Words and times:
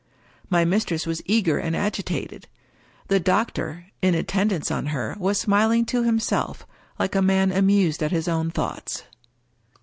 My 0.49 0.65
mistress 0.65 1.05
was 1.05 1.21
eager 1.27 1.59
and 1.59 1.75
agitated. 1.75 2.47
The 3.07 3.19
doctor 3.19 3.85
(in 4.01 4.15
at 4.15 4.27
tendance 4.27 4.71
on 4.71 4.87
her) 4.87 5.15
was 5.19 5.39
smiling 5.39 5.85
to 5.93 6.01
himself, 6.01 6.65
like 6.97 7.13
a 7.13 7.21
man 7.21 7.51
amused 7.51 8.01
at 8.01 8.09
his 8.09 8.27
own 8.27 8.49
thoughts. 8.49 9.03